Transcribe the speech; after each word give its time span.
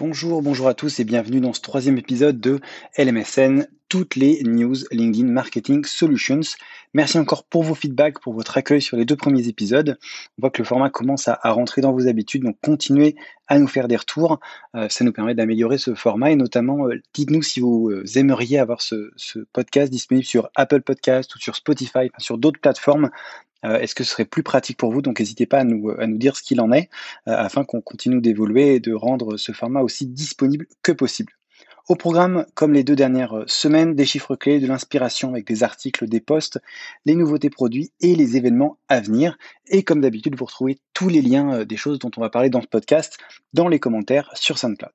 Bonjour, 0.00 0.40
bonjour 0.40 0.66
à 0.66 0.72
tous 0.72 0.98
et 0.98 1.04
bienvenue 1.04 1.42
dans 1.42 1.52
ce 1.52 1.60
troisième 1.60 1.98
épisode 1.98 2.40
de 2.40 2.58
LMSN, 2.96 3.66
toutes 3.90 4.16
les 4.16 4.42
news 4.44 4.76
LinkedIn 4.90 5.30
Marketing 5.30 5.84
Solutions. 5.84 6.40
Merci 6.94 7.18
encore 7.18 7.44
pour 7.44 7.64
vos 7.64 7.74
feedbacks, 7.74 8.18
pour 8.18 8.32
votre 8.32 8.56
accueil 8.56 8.80
sur 8.80 8.96
les 8.96 9.04
deux 9.04 9.14
premiers 9.14 9.46
épisodes. 9.46 9.98
On 10.38 10.40
voit 10.40 10.50
que 10.50 10.62
le 10.62 10.66
format 10.66 10.88
commence 10.88 11.28
à, 11.28 11.38
rentrer 11.44 11.82
dans 11.82 11.92
vos 11.92 12.08
habitudes, 12.08 12.44
donc 12.44 12.56
continuez 12.62 13.14
à 13.46 13.58
nous 13.58 13.66
faire 13.66 13.88
des 13.88 13.96
retours. 13.96 14.40
Euh, 14.74 14.88
ça 14.88 15.04
nous 15.04 15.12
permet 15.12 15.34
d'améliorer 15.34 15.76
ce 15.76 15.94
format 15.94 16.30
et 16.30 16.36
notamment 16.36 16.88
euh, 16.88 17.02
dites-nous 17.12 17.42
si 17.42 17.60
vous 17.60 17.90
euh, 17.90 18.06
aimeriez 18.16 18.58
avoir 18.58 18.80
ce, 18.80 19.10
podcast 19.52 19.92
disponible 19.92 20.24
sur 20.24 20.48
Apple 20.54 20.80
Podcast 20.80 21.34
ou 21.34 21.38
sur 21.38 21.56
Spotify, 21.56 22.10
sur 22.16 22.38
d'autres 22.38 22.60
plateformes. 22.60 23.10
Est-ce 23.62 23.94
que 23.94 24.04
ce 24.04 24.12
serait 24.12 24.24
plus 24.24 24.42
pratique 24.42 24.78
pour 24.78 24.90
vous 24.90 25.02
Donc 25.02 25.20
n'hésitez 25.20 25.46
pas 25.46 25.58
à 25.58 25.64
nous, 25.64 25.90
à 25.90 26.06
nous 26.06 26.18
dire 26.18 26.36
ce 26.36 26.42
qu'il 26.42 26.60
en 26.60 26.72
est 26.72 26.88
afin 27.26 27.64
qu'on 27.64 27.80
continue 27.80 28.20
d'évoluer 28.20 28.76
et 28.76 28.80
de 28.80 28.94
rendre 28.94 29.36
ce 29.36 29.52
format 29.52 29.82
aussi 29.82 30.06
disponible 30.06 30.66
que 30.82 30.92
possible. 30.92 31.32
Au 31.90 31.96
programme, 31.96 32.46
comme 32.54 32.72
les 32.72 32.84
deux 32.84 32.94
dernières 32.94 33.42
semaines, 33.48 33.96
des 33.96 34.06
chiffres 34.06 34.36
clés, 34.36 34.60
de 34.60 34.66
l'inspiration 34.68 35.30
avec 35.30 35.44
des 35.44 35.64
articles, 35.64 36.06
des 36.06 36.20
posts, 36.20 36.60
les 37.04 37.16
nouveautés 37.16 37.50
produits 37.50 37.90
et 38.00 38.14
les 38.14 38.36
événements 38.36 38.78
à 38.88 39.00
venir. 39.00 39.36
Et 39.66 39.82
comme 39.82 40.00
d'habitude, 40.00 40.36
vous 40.36 40.44
retrouvez 40.44 40.78
tous 40.94 41.08
les 41.08 41.20
liens 41.20 41.52
euh, 41.52 41.64
des 41.64 41.76
choses 41.76 41.98
dont 41.98 42.12
on 42.16 42.20
va 42.20 42.30
parler 42.30 42.48
dans 42.48 42.60
ce 42.62 42.68
podcast 42.68 43.18
dans 43.54 43.66
les 43.66 43.80
commentaires 43.80 44.30
sur 44.34 44.56
SoundCloud. 44.56 44.92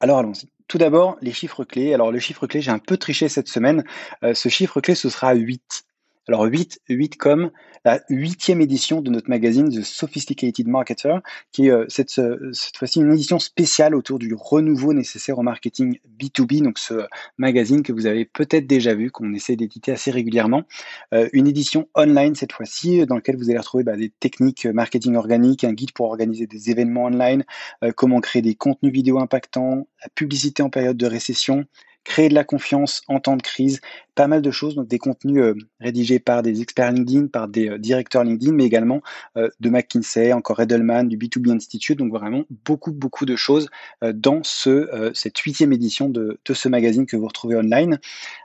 Alors 0.00 0.18
allons-y. 0.18 0.48
Tout 0.66 0.78
d'abord, 0.78 1.16
les 1.20 1.32
chiffres 1.32 1.62
clés. 1.62 1.94
Alors 1.94 2.10
le 2.10 2.18
chiffre 2.18 2.48
clé, 2.48 2.60
j'ai 2.60 2.72
un 2.72 2.80
peu 2.80 2.96
triché 2.96 3.28
cette 3.28 3.48
semaine. 3.48 3.84
Euh, 4.24 4.34
ce 4.34 4.48
chiffre 4.48 4.80
clé, 4.80 4.96
ce 4.96 5.10
sera 5.10 5.34
8. 5.34 5.84
Alors 6.30 6.44
8, 6.44 6.82
8 6.88 7.16
comme 7.16 7.50
la 7.84 8.00
huitième 8.08 8.60
édition 8.60 9.00
de 9.00 9.10
notre 9.10 9.28
magazine 9.28 9.68
The 9.68 9.82
Sophisticated 9.82 10.68
Marketer, 10.68 11.16
qui 11.50 11.66
est 11.66 11.72
euh, 11.72 11.86
cette, 11.88 12.20
cette 12.52 12.76
fois-ci 12.76 13.00
une 13.00 13.12
édition 13.12 13.40
spéciale 13.40 13.96
autour 13.96 14.20
du 14.20 14.32
renouveau 14.38 14.92
nécessaire 14.92 15.40
au 15.40 15.42
marketing 15.42 15.98
B2B, 16.20 16.62
donc 16.62 16.78
ce 16.78 17.08
magazine 17.36 17.82
que 17.82 17.92
vous 17.92 18.06
avez 18.06 18.26
peut-être 18.26 18.68
déjà 18.68 18.94
vu, 18.94 19.10
qu'on 19.10 19.34
essaie 19.34 19.56
d'éditer 19.56 19.90
assez 19.90 20.12
régulièrement. 20.12 20.62
Euh, 21.14 21.28
une 21.32 21.48
édition 21.48 21.88
online 21.96 22.36
cette 22.36 22.52
fois-ci, 22.52 23.04
dans 23.06 23.16
laquelle 23.16 23.36
vous 23.36 23.50
allez 23.50 23.58
retrouver 23.58 23.82
bah, 23.82 23.96
des 23.96 24.10
techniques 24.10 24.66
marketing 24.66 25.16
organique, 25.16 25.64
un 25.64 25.72
guide 25.72 25.90
pour 25.90 26.06
organiser 26.06 26.46
des 26.46 26.70
événements 26.70 27.06
online, 27.06 27.42
euh, 27.82 27.90
comment 27.90 28.20
créer 28.20 28.42
des 28.42 28.54
contenus 28.54 28.92
vidéo 28.92 29.18
impactants, 29.18 29.88
la 30.00 30.08
publicité 30.14 30.62
en 30.62 30.70
période 30.70 30.96
de 30.96 31.06
récession, 31.06 31.66
créer 32.04 32.28
de 32.28 32.34
la 32.34 32.44
confiance 32.44 33.02
en 33.08 33.20
temps 33.20 33.36
de 33.36 33.42
crise, 33.42 33.80
pas 34.14 34.26
mal 34.26 34.42
de 34.42 34.50
choses, 34.50 34.74
donc 34.74 34.88
des 34.88 34.98
contenus 34.98 35.42
euh, 35.42 35.54
rédigés 35.80 36.18
par 36.18 36.42
des 36.42 36.62
experts 36.62 36.92
LinkedIn, 36.92 37.26
par 37.26 37.48
des 37.48 37.68
euh, 37.68 37.78
directeurs 37.78 38.24
LinkedIn, 38.24 38.52
mais 38.52 38.64
également 38.64 39.02
euh, 39.36 39.48
de 39.60 39.70
McKinsey, 39.70 40.32
encore 40.32 40.60
Edelman, 40.60 41.08
du 41.08 41.16
B2B 41.16 41.50
Institute, 41.50 41.98
donc 41.98 42.12
vraiment 42.12 42.44
beaucoup, 42.64 42.92
beaucoup 42.92 43.26
de 43.26 43.36
choses 43.36 43.68
dans 44.02 44.42
ce, 44.42 45.10
cette 45.14 45.38
huitième 45.38 45.72
édition 45.72 46.08
de, 46.08 46.38
de, 46.44 46.54
ce 46.54 46.68
magazine 46.68 47.06
que 47.06 47.16
vous 47.16 47.26
retrouvez 47.26 47.56
online, 47.56 47.98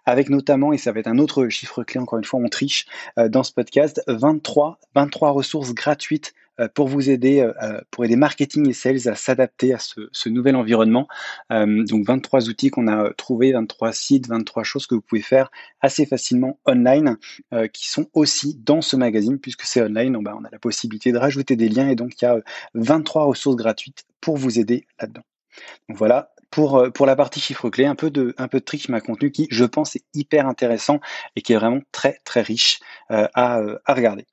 avec 0.06 0.30
notamment, 0.30 0.74
et 0.74 0.78
ça 0.78 0.92
va 0.92 1.00
être 1.00 1.08
un 1.08 1.18
autre 1.18 1.48
chiffre 1.50 1.84
clé, 1.84 2.00
encore 2.00 2.20
une 2.20 2.26
fois, 2.26 2.40
on 2.44 2.50
triche 2.50 2.86
dans 3.18 3.44
ce 3.44 3.52
podcast, 3.52 4.02
23, 4.08 4.80
23 4.96 5.32
ressources 5.32 5.74
gratuites 5.74 6.34
pour 6.74 6.88
vous 6.88 7.10
aider, 7.10 7.42
euh, 7.42 7.54
euh, 7.62 7.82
pour 7.92 8.06
aider 8.06 8.16
marketing 8.16 8.70
et 8.70 8.74
sales 8.74 9.08
à 9.08 9.16
s'adapter 9.16 9.74
à 9.74 9.80
ce, 9.80 10.30
nouvel 10.30 10.56
environnement. 10.56 11.08
donc 11.50 12.06
23 12.06 12.50
outils 12.50 12.70
qu'on 12.70 12.88
a 12.88 13.14
trouvés, 13.14 13.52
23 13.52 13.94
sites, 13.94 14.28
23 14.28 14.64
choses 14.64 14.88
que 14.88 14.96
vous 14.96 15.02
pouvez 15.02 15.22
faire 15.22 15.52
assez 15.82 16.06
facilement 16.06 16.60
online, 16.66 17.18
qui 17.72 17.90
sont 17.90 18.08
aussi 18.14 18.56
dans 18.56 18.82
ce 18.82 18.96
magazine, 18.96 19.40
puisque 19.40 19.64
c'est 19.64 19.82
online, 19.82 20.18
bah, 20.22 20.36
on 20.40 20.44
a 20.44 20.50
la 20.52 20.60
possibilité 20.60 21.12
de 21.12 21.18
rajouter 21.18 21.56
des 21.56 21.70
liens 21.70 21.90
et 21.90 21.96
donc 21.96 22.22
il 22.22 22.26
y 22.26 22.28
a 22.28 22.40
23 22.74 23.26
ressources 23.26 23.56
gratuites 23.56 24.06
pour 24.20 24.38
vous 24.38 24.60
aider 24.60 24.88
là-dedans. 25.00 25.22
Donc 25.88 25.98
voilà, 25.98 26.34
pour, 26.50 26.92
pour 26.94 27.06
la 27.06 27.16
partie 27.16 27.40
chiffre 27.40 27.70
clé, 27.70 27.86
un 27.86 27.96
peu 27.96 28.10
de, 28.10 28.34
un 28.38 28.48
peu 28.48 28.60
de 28.60 28.66
trick 28.66 28.90
m'a 28.90 29.02
contenu 29.02 29.32
qui, 29.32 29.48
je 29.52 29.66
pense, 29.66 29.96
est 29.96 30.06
hyper 30.14 30.48
intéressant 30.48 31.00
et 31.36 31.42
qui 31.42 31.54
est 31.54 31.58
vraiment 31.58 31.82
très, 31.92 32.20
très 32.26 32.42
riche 32.42 32.80
à, 33.10 33.62
à 33.86 33.94
regarder. 33.94 34.26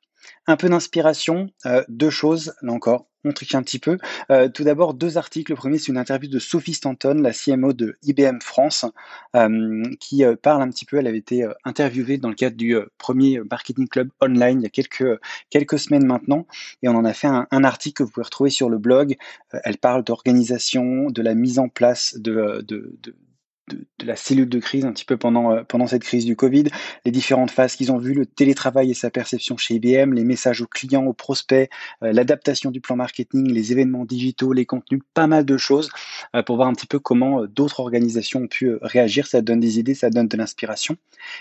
Un 0.47 0.57
peu 0.57 0.69
d'inspiration, 0.69 1.51
euh, 1.67 1.85
deux 1.89 2.11
choses, 2.11 2.55
là 2.63 2.73
encore, 2.73 3.07
on 3.25 3.33
triche 3.33 3.55
un 3.55 3.63
petit 3.63 3.79
peu. 3.79 3.99
Euh, 4.31 4.49
tout 4.49 4.65
d'abord, 4.65 4.95
deux 4.95 5.17
articles. 5.17 5.53
Le 5.53 5.57
premier, 5.57 5.79
c'est 5.79 5.93
une 5.93 5.99
interview 5.99 6.29
de 6.29 6.41
Sophie 6.41 6.75
Stanton, 6.75 7.15
la 7.23 7.33
CMO 7.33 7.73
de 7.73 7.97
IBM 8.03 8.41
France, 8.41 8.85
euh, 9.37 9.85
qui 10.01 10.25
parle 10.43 10.63
un 10.63 10.69
petit 10.69 10.85
peu. 10.85 10.97
Elle 10.97 11.07
avait 11.07 11.19
été 11.19 11.47
interviewée 11.65 12.19
dans 12.19 12.29
le 12.29 12.35
cadre 12.35 12.57
du 12.57 12.77
premier 12.99 13.41
Marketing 13.49 13.87
Club 13.87 14.11
online 14.21 14.61
il 14.61 14.65
y 14.65 14.67
a 14.67 14.71
quelques, 14.71 15.21
quelques 15.51 15.79
semaines 15.79 16.07
maintenant. 16.07 16.49
Et 16.83 16.89
on 16.89 16.97
en 16.97 17.05
a 17.05 17.13
fait 17.13 17.29
un, 17.29 17.47
article 17.65 17.99
que 17.99 18.03
vous 18.03 18.11
pouvez 18.11 18.25
retrouver 18.25 18.51
sur 18.51 18.69
le 18.69 18.79
blog. 18.79 19.17
elle 19.53 19.79
parle 19.79 20.03
d'organisation, 20.03 21.09
de 21.11 21.23
la 21.23 21.37
mise 21.37 21.61
en 21.61 21.69
place 21.69 22.17
de, 22.19 22.65
de 22.67 22.93
de, 23.03 23.15
la 24.05 24.17
cellule 24.17 24.49
de 24.49 24.59
crise 24.59 24.85
un 24.85 24.93
petit 24.93 25.05
peu 25.05 25.17
pendant, 25.17 25.53
euh, 25.53 25.63
pendant 25.63 25.87
cette 25.87 26.03
crise 26.03 26.25
du 26.25 26.37
Covid, 26.37 26.65
les 27.05 27.13
différentes 27.13 27.51
phases 27.51 27.77
qu'ils 27.77 27.93
ont 27.93 27.99
vues, 27.99 28.15
le 28.15 28.27
télétravail 28.27 28.91
et 28.91 28.95
sa 28.95 29.11
perception 29.11 29.57
chez 29.57 29.75
IBM, 29.75 30.13
les 30.13 30.25
messages 30.25 30.61
aux 30.61 30.67
clients, 30.67 31.07
aux 31.07 31.13
prospects, 31.13 31.71
euh, 32.03 32.13
l'adaptation 32.13 32.71
du 32.71 32.81
plan 32.81 32.97
marketing, 32.97 33.51
les 33.53 33.73
événements 33.73 34.05
digitaux, 34.05 34.53
les 34.53 34.67
contenus, 34.67 35.03
pas 35.15 35.27
mal 35.27 35.45
de 35.45 35.57
choses 35.57 35.91
euh, 36.35 36.43
pour 36.43 36.57
voir 36.57 36.69
un 36.69 36.73
petit 36.73 36.87
peu 36.87 36.99
comment 36.99 37.47
d'autres 37.47 37.81
organisations 37.81 38.41
ont 38.41 38.49
pu 38.49 38.75
réagir. 38.83 39.27
Ça 39.27 39.41
donne 39.41 39.61
des 39.61 39.79
idées, 39.79 39.95
ça 39.95 40.11
donne 40.11 40.29
de 40.29 40.37
l'inspiration. 40.37 40.97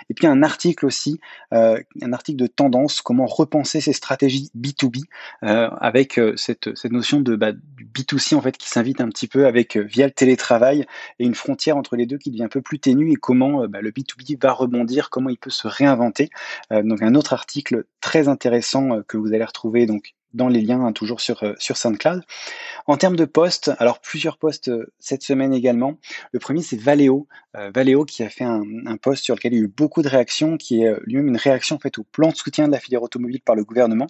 Et 0.09 0.13
puis 0.13 0.27
un 0.27 0.43
article 0.43 0.85
aussi, 0.85 1.19
un 1.51 2.13
article 2.13 2.37
de 2.37 2.47
tendance, 2.47 3.01
comment 3.01 3.25
repenser 3.25 3.81
ces 3.81 3.93
stratégies 3.93 4.51
B2B 4.55 5.05
avec 5.41 6.19
cette, 6.35 6.75
cette 6.75 6.91
notion 6.91 7.19
de 7.19 7.35
bah, 7.35 7.51
du 7.51 7.85
B2C 7.85 8.35
en 8.35 8.41
fait 8.41 8.57
qui 8.57 8.69
s'invite 8.69 9.01
un 9.01 9.09
petit 9.09 9.27
peu 9.27 9.47
avec 9.47 9.77
via 9.77 10.05
le 10.05 10.11
télétravail 10.11 10.85
et 11.19 11.25
une 11.25 11.35
frontière 11.35 11.77
entre 11.77 11.95
les 11.95 12.05
deux 12.05 12.10
qui 12.17 12.31
devient 12.31 12.43
un 12.43 12.49
peu 12.49 12.61
plus 12.61 12.79
ténu 12.79 13.11
et 13.11 13.15
comment 13.15 13.63
euh, 13.63 13.67
bah, 13.67 13.81
le 13.81 13.91
B2B 13.91 14.41
va 14.41 14.51
rebondir, 14.53 15.09
comment 15.09 15.29
il 15.29 15.37
peut 15.37 15.49
se 15.49 15.67
réinventer. 15.67 16.29
Euh, 16.71 16.83
donc 16.83 17.01
un 17.01 17.15
autre 17.15 17.33
article 17.33 17.85
très 17.99 18.27
intéressant 18.27 18.97
euh, 18.97 19.01
que 19.07 19.17
vous 19.17 19.33
allez 19.33 19.45
retrouver 19.45 19.85
donc 19.85 20.13
dans 20.33 20.47
les 20.47 20.61
liens 20.61 20.83
hein, 20.85 20.93
toujours 20.93 21.21
sur, 21.21 21.43
sur 21.59 21.77
SoundCloud. 21.77 22.23
En 22.87 22.97
termes 22.97 23.15
de 23.15 23.25
postes, 23.25 23.71
alors 23.79 23.99
plusieurs 23.99 24.37
postes 24.37 24.71
cette 24.99 25.23
semaine 25.23 25.53
également. 25.53 25.97
Le 26.31 26.39
premier, 26.39 26.61
c'est 26.61 26.79
Valeo. 26.79 27.27
Valeo 27.53 28.05
qui 28.05 28.23
a 28.23 28.29
fait 28.29 28.43
un, 28.43 28.63
un, 28.85 28.97
post 28.97 29.23
sur 29.23 29.35
lequel 29.35 29.53
il 29.53 29.57
y 29.57 29.61
a 29.61 29.63
eu 29.65 29.67
beaucoup 29.67 30.01
de 30.01 30.07
réactions, 30.07 30.57
qui 30.57 30.83
est 30.83 30.95
lui-même 31.03 31.27
une 31.27 31.37
réaction 31.37 31.77
faite 31.79 31.97
au 31.97 32.03
plan 32.03 32.29
de 32.29 32.35
soutien 32.35 32.67
de 32.67 32.71
la 32.71 32.79
filière 32.79 33.03
automobile 33.03 33.41
par 33.41 33.55
le 33.55 33.63
gouvernement. 33.63 34.07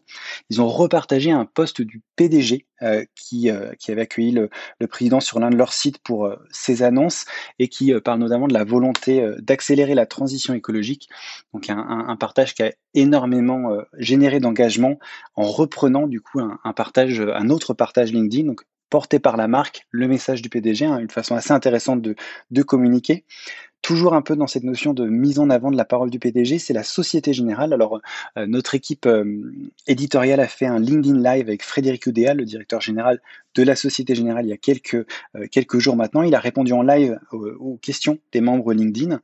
Ils 0.49 0.61
ont 0.61 0.67
repartagé 0.67 1.31
un 1.31 1.45
poste 1.45 1.81
du 1.81 2.01
PDG 2.15 2.65
euh, 2.83 3.05
qui, 3.13 3.51
euh, 3.51 3.73
qui 3.77 3.91
avait 3.91 4.01
accueilli 4.01 4.31
le, 4.31 4.49
président 4.87 5.19
sur 5.19 5.39
l'un 5.39 5.51
de 5.51 5.55
leurs 5.55 5.71
sites 5.71 5.99
pour 5.99 6.25
euh, 6.25 6.35
ses 6.49 6.81
annonces 6.81 7.25
et 7.59 7.67
qui 7.67 7.93
parle 8.03 8.19
notamment 8.19 8.47
de 8.47 8.53
la 8.53 8.63
volonté 8.63 9.23
d'accélérer 9.37 9.93
la 9.93 10.07
transition 10.07 10.55
écologique. 10.55 11.07
Donc 11.53 11.69
un, 11.69 12.15
partage 12.19 12.55
qui 12.55 12.63
a 12.63 12.71
énormément 12.95 13.77
généré 13.97 14.39
d'engagement 14.39 14.97
en 15.35 15.43
reprenant 15.43 16.07
du 16.11 16.21
coup 16.21 16.39
un, 16.39 16.73
partage, 16.73 17.19
un 17.19 17.49
autre 17.49 17.73
partage 17.73 18.13
LinkedIn. 18.13 18.45
Donc 18.45 18.61
porté 18.91 19.19
par 19.19 19.37
la 19.37 19.47
marque, 19.47 19.87
le 19.89 20.07
message 20.07 20.43
du 20.43 20.49
PDG, 20.49 20.85
hein, 20.85 20.99
une 20.99 21.09
façon 21.09 21.33
assez 21.35 21.53
intéressante 21.53 22.01
de, 22.01 22.63
communiquer 22.63 23.25
toujours 23.81 24.13
un 24.13 24.21
peu 24.21 24.35
dans 24.35 24.45
cette 24.45 24.63
notion 24.63 24.93
de 24.93 25.07
mise 25.07 25.39
en 25.39 25.49
avant 25.49 25.71
de 25.71 25.77
la 25.77 25.85
parole 25.85 26.11
du 26.11 26.19
PDG, 26.19 26.59
c'est 26.59 26.73
la 26.73 26.83
Société 26.83 27.33
Générale. 27.33 27.73
Alors, 27.73 27.99
euh, 28.37 28.45
notre 28.45 28.75
équipe 28.75 29.07
euh, 29.07 29.51
éditoriale 29.87 30.39
a 30.39 30.47
fait 30.47 30.67
un 30.67 30.77
LinkedIn 30.77 31.17
Live 31.17 31.47
avec 31.47 31.63
Frédéric 31.63 32.05
Oudéa, 32.05 32.35
le 32.35 32.45
directeur 32.45 32.79
général 32.79 33.19
de 33.55 33.63
la 33.63 33.75
Société 33.75 34.13
Générale, 34.13 34.45
il 34.45 34.49
y 34.49 34.53
a 34.53 34.57
quelques, 34.57 34.93
euh, 35.35 35.47
quelques 35.49 35.79
jours 35.79 35.95
maintenant. 35.95 36.21
Il 36.21 36.35
a 36.35 36.39
répondu 36.39 36.73
en 36.73 36.83
live 36.83 37.19
aux, 37.31 37.77
questions 37.81 38.19
des 38.31 38.41
membres 38.41 38.71
LinkedIn. 38.73 39.19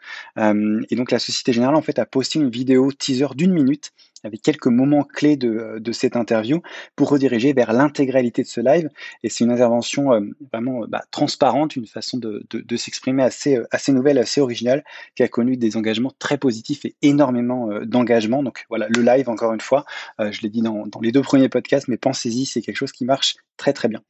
et 0.90 0.96
donc, 0.96 1.12
la 1.12 1.20
Société 1.20 1.54
Générale, 1.54 1.76
en 1.76 1.84
fait, 1.84 2.00
a 2.00 2.08
posté 2.08 2.40
une 2.40 2.50
vidéo 2.50 2.92
teaser 2.92 3.28
d'une 3.36 3.54
minute 3.54 3.92
avec 4.24 4.42
quelques 4.42 4.68
moments 4.68 5.04
clés 5.04 5.38
de, 5.38 5.78
de, 5.80 5.92
cette 5.92 6.16
interview 6.16 6.62
pour 6.96 7.10
rediriger 7.10 7.54
vers 7.54 7.74
l'intégralité 7.74 8.44
de 8.44 8.48
ce 8.48 8.62
live. 8.62 8.90
Et 9.24 9.30
c'est 9.30 9.44
une 9.44 9.52
intervention 9.52 10.10
vraiment 10.52 10.86
bah, 10.88 11.04
transparente, 11.12 11.76
une 11.76 11.88
façon 11.88 12.18
de, 12.18 12.46
de, 12.52 12.78
s'exprimer 12.78 13.24
assez, 13.24 13.60
assez 13.72 13.92
nouvelle, 13.92 14.18
assez 14.18 14.42
original, 14.42 14.84
qui 15.16 15.24
a 15.24 15.28
connu 15.28 15.58
des 15.58 15.78
engagements 15.78 16.12
très 16.20 16.38
positifs 16.38 16.86
et 16.86 16.96
énormément 17.02 17.72
euh, 17.72 17.86
d'engagement. 17.86 18.44
Donc 18.44 18.66
voilà, 18.70 18.88
le 18.90 19.02
live, 19.02 19.30
encore 19.30 19.54
une 19.54 19.62
fois, 19.62 19.86
euh, 20.20 20.32
je 20.32 20.42
l'ai 20.42 20.50
dit 20.50 20.62
dans, 20.62 20.86
les 21.02 21.12
deux 21.12 21.22
premiers 21.22 21.50
podcasts, 21.50 21.88
mais 21.88 21.98
pensez-y, 21.98 22.46
c'est 22.46 22.62
quelque 22.62 22.78
chose 22.78 22.92
qui 22.92 23.06
marche 23.06 23.36
très 23.58 23.74
très 23.74 23.88
bien. 23.88 24.02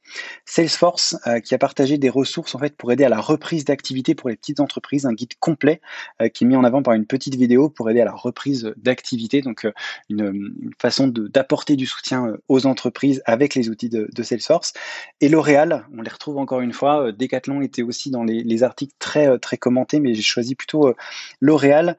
Salesforce, 0.44 1.16
euh, 1.26 1.40
qui 1.40 1.54
a 1.54 1.58
partagé 1.58 1.98
des 1.98 2.10
ressources 2.10 2.54
en 2.54 2.58
fait 2.58 2.76
pour 2.76 2.92
aider 2.92 3.04
à 3.04 3.08
la 3.08 3.20
reprise 3.20 3.64
d'activité 3.64 4.14
pour 4.14 4.28
les 4.28 4.36
petites 4.36 4.60
entreprises, 4.60 5.06
un 5.06 5.12
guide 5.12 5.34
complet 5.40 5.80
qui 6.34 6.44
est 6.44 6.46
mis 6.46 6.56
en 6.56 6.64
avant 6.64 6.82
par 6.82 6.94
une 6.94 7.06
petite 7.06 7.34
vidéo 7.34 7.68
pour 7.70 7.90
aider 7.90 8.00
à 8.00 8.04
la 8.04 8.12
reprise 8.12 8.72
d'activité. 8.76 9.40
Donc 9.40 9.66
une, 10.08 10.72
façon 10.80 11.08
d'apporter 11.08 11.76
du 11.76 11.86
soutien 11.86 12.36
aux 12.48 12.66
entreprises 12.66 13.22
avec 13.24 13.54
les 13.54 13.68
outils 13.68 13.88
de, 13.88 14.22
Salesforce. 14.22 14.72
Et 15.20 15.28
L'Oréal, 15.28 15.86
on 15.96 16.02
les 16.02 16.10
retrouve 16.10 16.38
encore 16.38 16.60
une 16.60 16.72
fois. 16.72 17.12
Decathlon 17.12 17.62
était 17.62 17.82
aussi 17.82 18.10
dans 18.10 18.24
les, 18.24 18.42
les 18.42 18.62
articles 18.62 18.94
très 18.98 19.38
très 19.38 19.56
commentés, 19.56 20.00
mais 20.00 20.14
j'ai 20.14 20.22
choisi 20.22 20.54
plutôt 20.54 20.88
euh, 20.88 20.94
L'Oréal. 21.40 21.96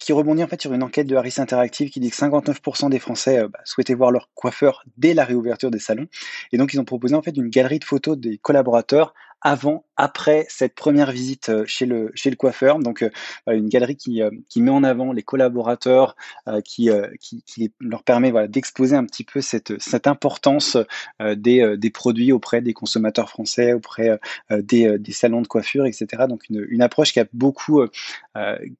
Qui 0.00 0.12
rebondit 0.12 0.42
en 0.42 0.48
fait 0.48 0.60
sur 0.60 0.72
une 0.74 0.82
enquête 0.82 1.06
de 1.06 1.14
Harris 1.14 1.34
Interactive 1.38 1.90
qui 1.90 2.00
dit 2.00 2.10
que 2.10 2.16
59% 2.16 2.90
des 2.90 2.98
Français 2.98 3.38
euh, 3.38 3.48
bah, 3.48 3.60
souhaitaient 3.64 3.94
voir 3.94 4.10
leur 4.10 4.28
coiffeur 4.34 4.84
dès 4.96 5.14
la 5.14 5.24
réouverture 5.24 5.70
des 5.70 5.78
salons. 5.78 6.08
Et 6.52 6.58
donc, 6.58 6.74
ils 6.74 6.80
ont 6.80 6.84
proposé 6.84 7.14
en 7.14 7.22
fait 7.22 7.36
une 7.36 7.48
galerie 7.48 7.78
de 7.78 7.84
photos 7.84 8.18
des 8.18 8.38
collaborateurs 8.38 9.14
avant, 9.44 9.84
après 9.96 10.46
cette 10.48 10.74
première 10.74 11.12
visite 11.12 11.50
euh, 11.50 11.64
chez 11.66 11.84
le, 11.84 12.10
chez 12.14 12.30
le 12.30 12.36
coiffeur. 12.36 12.78
Donc, 12.78 13.02
euh, 13.02 13.10
une 13.46 13.68
galerie 13.68 13.96
qui, 13.96 14.22
euh, 14.22 14.30
qui 14.48 14.62
met 14.62 14.70
en 14.70 14.82
avant 14.82 15.12
les 15.12 15.22
collaborateurs, 15.22 16.16
qui, 16.64 16.90
qui, 17.20 17.72
leur 17.80 18.02
permet 18.02 18.32
d'exposer 18.48 18.96
un 18.96 19.04
petit 19.04 19.24
peu 19.24 19.40
cette, 19.40 19.80
cette 19.80 20.06
importance 20.06 20.76
des, 21.20 21.76
des 21.76 21.90
produits 21.90 22.32
auprès 22.32 22.62
des 22.62 22.72
consommateurs 22.72 23.28
français, 23.28 23.72
auprès 23.72 24.18
des, 24.50 24.98
des 24.98 25.12
salons 25.12 25.42
de 25.42 25.46
coiffure, 25.46 25.86
etc. 25.86 26.24
Donc, 26.28 26.48
une, 26.48 26.66
une 26.68 26.82
approche 26.82 27.12
qui 27.12 27.20
a 27.20 27.26
beaucoup 27.32 27.82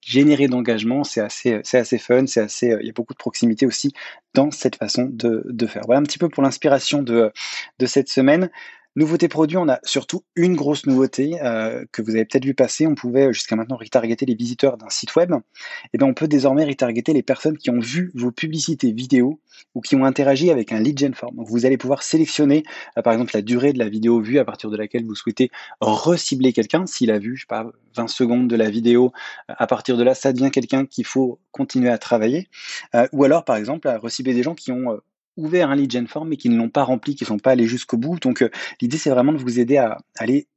généré 0.01 0.49
d'engagement. 0.49 1.05
C'est 1.05 1.21
assez, 1.21 1.61
c'est 1.63 1.79
assez 1.79 1.99
fun, 1.99 2.27
c'est 2.27 2.41
assez, 2.41 2.77
il 2.81 2.87
y 2.87 2.91
a 2.91 2.93
beaucoup 2.93 3.15
de 3.15 3.19
proximité 3.19 3.67
aussi 3.67 3.93
dans 4.35 4.51
cette 4.51 4.77
façon 4.77 5.05
de, 5.11 5.43
de 5.45 5.67
faire. 5.67 5.83
Voilà 5.87 6.01
un 6.01 6.05
petit 6.05 6.19
peu 6.19 6.29
pour 6.29 6.43
l'inspiration 6.43 7.03
de, 7.03 7.33
de 7.79 7.87
cette 7.87 8.09
semaine. 8.09 8.51
Nouveauté 8.97 9.27
produit, 9.27 9.57
on 9.57 9.69
a 9.69 9.81
surtout 9.83 10.23
une 10.37 10.55
grosse 10.55 10.87
nouveauté 10.87 11.43
euh, 11.43 11.85
que 11.91 12.01
vous 12.01 12.11
avez 12.11 12.25
peut-être 12.25 12.45
vu 12.45 12.55
passer. 12.55 12.87
On 12.87 12.95
pouvait 12.95 13.33
jusqu'à 13.33 13.57
maintenant 13.57 13.77
retargeter 13.77 14.25
les 14.25 14.37
visiteurs 14.37 14.77
d'un 14.77 14.89
site 14.89 15.17
web. 15.17 15.33
Et 15.33 15.37
eh 15.95 15.99
bien, 15.99 16.07
on 16.07 16.15
peut 16.15 16.29
désormais 16.29 16.65
retargeter 16.65 17.13
les 17.13 17.25
personnes 17.25 17.59
qui 17.59 17.71
ont 17.71 17.81
vu 17.81 18.13
vos 18.15 18.31
publicités 18.31 18.93
vidéo 18.93 19.41
ou 19.75 19.81
qui 19.81 19.97
ont 19.97 20.05
interagi 20.05 20.49
avec 20.53 20.71
un 20.71 20.79
lead 20.79 20.97
gen 20.97 21.13
form. 21.13 21.43
Vous 21.45 21.67
allez 21.67 21.77
pouvoir 21.77 22.05
sélectionner, 22.05 22.63
euh, 22.97 23.03
par 23.03 23.13
exemple, 23.13 23.33
la 23.35 23.43
durée 23.43 23.73
de 23.73 23.81
la 23.81 23.89
vidéo 23.89 24.21
vue 24.21 24.39
à 24.39 24.45
partir 24.45 24.71
de 24.71 24.77
laquelle 24.77 25.05
vous 25.05 25.17
souhaitez 25.17 25.51
recibler 25.81 26.53
quelqu'un. 26.53 26.87
S'il 26.87 27.11
a 27.11 27.19
vu, 27.19 27.35
je 27.35 27.43
sais 27.43 27.47
pas, 27.49 27.67
20 27.97 28.07
secondes 28.07 28.47
de 28.47 28.55
la 28.55 28.71
vidéo, 28.71 29.13
euh, 29.51 29.55
à 29.59 29.67
partir 29.67 29.97
de 29.97 30.05
là, 30.05 30.15
ça 30.15 30.33
devient 30.33 30.53
quelqu'un 30.53 30.87
qu'il 30.87 31.05
faut 31.05 31.41
continuer 31.51 31.91
à 31.91 31.99
travailler. 31.99 32.49
ou 33.13 33.25
alors, 33.25 33.45
par 33.45 33.57
exemple, 33.57 33.89
à 33.89 33.99
recibler 33.99 34.35
des 34.35 34.45
gens 34.45 34.55
qui 34.55 34.71
ont 34.71 35.01
ouvert 35.37 35.71
un 35.71 35.77
lead 35.77 35.91
gen 35.91 36.07
form 36.07 36.29
mais 36.29 36.37
qui 36.37 36.49
ne 36.49 36.57
l'ont 36.57 36.71
pas 36.71 36.85
rempli, 36.85 37.15
qui 37.15 37.25
ne 37.25 37.29
sont 37.29 37.39
pas 37.39 37.53
allés 37.53 37.67
jusqu'au 37.67 37.97
bout. 37.97 38.19
Donc 38.21 38.43
euh, 38.43 38.51
l'idée 38.81 38.99
c'est 38.99 39.11
vraiment 39.11 39.33
de 39.33 39.39
vous 39.39 39.59
aider 39.61 39.77
à 39.77 39.99
aller 40.17 40.49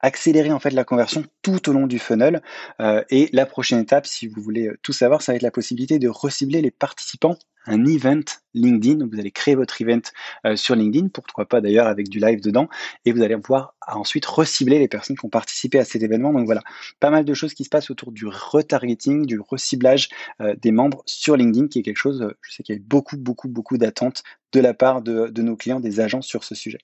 accélérer 0.00 0.52
en 0.52 0.58
fait 0.58 0.70
la 0.70 0.84
conversion 0.84 1.24
tout 1.42 1.68
au 1.68 1.72
long 1.72 1.86
du 1.86 1.98
funnel. 1.98 2.42
Euh, 2.80 3.02
et 3.10 3.28
la 3.32 3.46
prochaine 3.46 3.80
étape, 3.80 4.06
si 4.06 4.26
vous 4.26 4.40
voulez 4.40 4.68
euh, 4.68 4.78
tout 4.82 4.92
savoir, 4.92 5.22
ça 5.22 5.32
va 5.32 5.36
être 5.36 5.42
la 5.42 5.50
possibilité 5.50 5.98
de 5.98 6.08
recibler 6.08 6.62
les 6.62 6.70
participants 6.70 7.38
un 7.70 7.84
event 7.84 8.22
LinkedIn. 8.54 8.94
Donc 8.94 9.12
vous 9.12 9.20
allez 9.20 9.30
créer 9.30 9.54
votre 9.54 9.82
event 9.82 10.00
euh, 10.46 10.56
sur 10.56 10.74
LinkedIn, 10.74 11.08
pourquoi 11.08 11.46
pas 11.46 11.60
d'ailleurs 11.60 11.86
avec 11.86 12.08
du 12.08 12.18
live 12.18 12.40
dedans, 12.40 12.66
et 13.04 13.12
vous 13.12 13.22
allez 13.22 13.36
pouvoir 13.36 13.74
ensuite 13.86 14.24
recibler 14.24 14.78
les 14.78 14.88
personnes 14.88 15.18
qui 15.18 15.26
ont 15.26 15.28
participé 15.30 15.78
à 15.78 15.84
cet 15.84 16.02
événement. 16.02 16.32
Donc 16.32 16.46
voilà, 16.46 16.62
pas 16.98 17.10
mal 17.10 17.26
de 17.26 17.34
choses 17.34 17.52
qui 17.52 17.64
se 17.64 17.68
passent 17.68 17.90
autour 17.90 18.10
du 18.10 18.26
retargeting, 18.26 19.26
du 19.26 19.38
reciblage 19.38 20.08
des 20.40 20.70
membres 20.70 21.02
sur 21.04 21.36
LinkedIn, 21.36 21.68
qui 21.68 21.80
est 21.80 21.82
quelque 21.82 21.98
chose, 21.98 22.32
je 22.40 22.54
sais 22.54 22.62
qu'il 22.62 22.74
y 22.74 22.78
a 22.78 22.80
beaucoup, 22.82 23.18
beaucoup, 23.18 23.48
beaucoup 23.48 23.76
d'attentes 23.76 24.22
de 24.52 24.60
la 24.60 24.72
part 24.72 25.02
de, 25.02 25.26
de 25.26 25.42
nos 25.42 25.56
clients, 25.56 25.80
des 25.80 26.00
agents 26.00 26.22
sur 26.22 26.44
ce 26.44 26.54
sujet. 26.54 26.78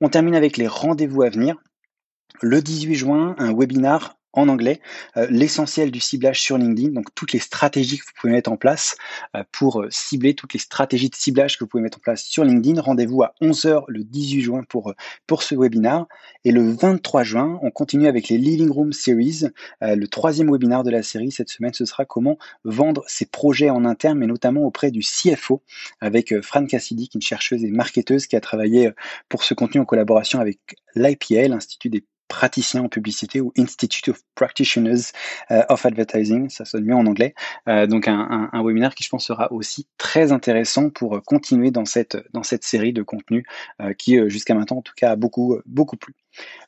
On 0.00 0.08
termine 0.08 0.36
avec 0.36 0.56
les 0.56 0.68
rendez-vous 0.68 1.22
à 1.22 1.28
venir. 1.28 1.56
Le 2.40 2.62
18 2.62 2.94
juin, 2.94 3.34
un 3.38 3.52
webinar 3.52 4.18
en 4.32 4.48
anglais, 4.48 4.80
euh, 5.16 5.26
l'essentiel 5.30 5.90
du 5.90 6.00
ciblage 6.00 6.40
sur 6.40 6.58
LinkedIn, 6.58 6.92
donc 6.92 7.14
toutes 7.14 7.32
les 7.32 7.38
stratégies 7.38 7.98
que 7.98 8.04
vous 8.04 8.12
pouvez 8.20 8.32
mettre 8.32 8.52
en 8.52 8.56
place 8.56 8.96
euh, 9.34 9.42
pour 9.52 9.82
euh, 9.82 9.88
cibler, 9.90 10.34
toutes 10.34 10.52
les 10.52 10.58
stratégies 10.58 11.08
de 11.08 11.14
ciblage 11.14 11.56
que 11.56 11.64
vous 11.64 11.68
pouvez 11.68 11.82
mettre 11.82 11.98
en 11.98 12.00
place 12.00 12.22
sur 12.22 12.44
LinkedIn. 12.44 12.80
Rendez-vous 12.80 13.22
à 13.22 13.34
11h 13.40 13.84
le 13.88 14.04
18 14.04 14.40
juin 14.42 14.62
pour, 14.68 14.94
ce 15.42 15.54
webinar. 15.54 16.06
Et 16.44 16.52
le 16.52 16.70
23 16.70 17.24
juin, 17.24 17.58
on 17.62 17.70
continue 17.70 18.06
avec 18.06 18.28
les 18.28 18.38
Living 18.38 18.70
Room 18.70 18.92
Series. 18.92 19.44
le 19.80 20.06
troisième 20.06 20.50
webinar 20.50 20.84
de 20.84 20.90
la 20.90 21.02
série 21.02 21.30
cette 21.30 21.50
semaine, 21.50 21.72
ce 21.74 21.84
sera 21.84 22.04
comment 22.04 22.38
vendre 22.64 23.04
ses 23.06 23.26
projets 23.26 23.70
en 23.70 23.84
interne, 23.84 24.18
mais 24.18 24.26
notamment 24.26 24.62
auprès 24.62 24.90
du 24.90 25.00
CFO, 25.00 25.62
avec 26.00 26.40
Fran 26.42 26.66
Cassidy, 26.66 27.08
qui 27.08 27.18
est 27.18 27.20
une 27.20 27.22
chercheuse 27.22 27.64
et 27.64 27.70
marketeuse 27.70 28.26
qui 28.26 28.36
a 28.36 28.40
travaillé 28.40 28.90
pour 29.28 29.42
ce 29.44 29.54
contenu 29.54 29.80
en 29.80 29.84
collaboration 29.84 30.40
avec 30.40 30.58
l'IPL, 30.94 31.50
l'Institut 31.50 31.90
des 31.90 32.04
praticien 32.28 32.82
en 32.82 32.88
publicité 32.88 33.40
ou 33.40 33.52
Institute 33.58 34.08
of 34.08 34.20
Practitioners 34.34 35.12
euh, 35.50 35.62
of 35.68 35.84
Advertising, 35.84 36.48
ça 36.50 36.64
sonne 36.64 36.84
mieux 36.84 36.94
en 36.94 37.06
anglais. 37.06 37.34
Euh, 37.68 37.86
donc 37.86 38.06
un, 38.06 38.50
webinaire 38.62 38.94
qui 38.94 39.04
je 39.04 39.08
pense 39.08 39.26
sera 39.26 39.50
aussi 39.52 39.86
très 39.96 40.32
intéressant 40.32 40.90
pour 40.90 41.22
continuer 41.24 41.70
dans 41.70 41.84
cette, 41.84 42.18
dans 42.32 42.42
cette 42.42 42.64
série 42.64 42.92
de 42.92 43.02
contenus 43.02 43.44
euh, 43.80 43.92
qui 43.94 44.18
jusqu'à 44.28 44.54
maintenant 44.54 44.78
en 44.78 44.82
tout 44.82 44.94
cas 44.96 45.12
a 45.12 45.16
beaucoup, 45.16 45.58
beaucoup 45.66 45.96
plu. 45.96 46.14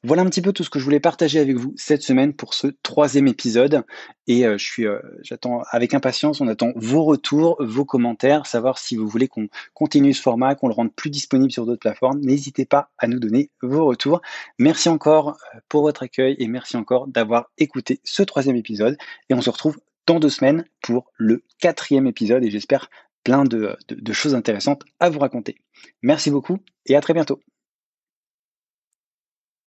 Voilà 0.02 0.22
un 0.22 0.26
petit 0.26 0.40
peu 0.40 0.52
tout 0.52 0.64
ce 0.64 0.70
que 0.70 0.78
je 0.78 0.84
voulais 0.84 1.00
partager 1.00 1.40
avec 1.40 1.56
vous 1.56 1.74
cette 1.76 2.02
semaine 2.02 2.32
pour 2.32 2.54
ce 2.54 2.68
troisième 2.82 3.28
épisode. 3.28 3.84
Et 4.26 4.46
euh, 4.46 4.56
euh, 4.78 5.00
j'attends 5.22 5.62
avec 5.70 5.92
impatience, 5.92 6.40
on 6.40 6.48
attend 6.48 6.72
vos 6.74 7.04
retours, 7.04 7.56
vos 7.60 7.84
commentaires, 7.84 8.46
savoir 8.46 8.78
si 8.78 8.96
vous 8.96 9.06
voulez 9.06 9.28
qu'on 9.28 9.48
continue 9.74 10.14
ce 10.14 10.22
format, 10.22 10.54
qu'on 10.54 10.68
le 10.68 10.74
rende 10.74 10.94
plus 10.94 11.10
disponible 11.10 11.52
sur 11.52 11.66
d'autres 11.66 11.80
plateformes. 11.80 12.20
N'hésitez 12.20 12.64
pas 12.64 12.90
à 12.98 13.08
nous 13.08 13.18
donner 13.18 13.50
vos 13.60 13.84
retours. 13.86 14.22
Merci 14.58 14.88
encore 14.88 15.36
euh, 15.54 15.58
pour 15.68 15.82
votre 15.82 16.02
accueil 16.02 16.34
et 16.38 16.48
merci 16.48 16.76
encore 16.76 17.06
d'avoir 17.06 17.50
écouté 17.58 18.00
ce 18.04 18.22
troisième 18.22 18.56
épisode. 18.56 18.96
Et 19.28 19.34
on 19.34 19.42
se 19.42 19.50
retrouve 19.50 19.78
dans 20.06 20.18
deux 20.18 20.30
semaines 20.30 20.64
pour 20.80 21.12
le 21.16 21.42
quatrième 21.58 22.06
épisode 22.06 22.42
et 22.42 22.50
j'espère 22.50 22.88
plein 23.22 23.44
de 23.44 23.76
choses 24.12 24.34
intéressantes 24.34 24.82
à 24.98 25.10
vous 25.10 25.18
raconter. 25.18 25.56
Merci 26.02 26.30
beaucoup 26.30 26.58
et 26.86 26.96
à 26.96 27.02
très 27.02 27.12
bientôt. 27.12 27.40